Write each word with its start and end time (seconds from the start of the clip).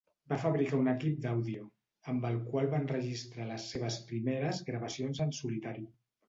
Va 0.31 0.37
fabricar 0.43 0.77
un 0.83 0.87
equip 0.93 1.19
d'àudio, 1.25 1.67
amb 2.13 2.25
el 2.29 2.39
qual 2.47 2.69
va 2.71 2.79
enregistrar 2.85 3.47
les 3.51 3.69
seves 3.75 3.99
primeres 4.09 4.63
gravacions 4.71 5.23
en 5.29 5.37
solitari. 5.43 5.87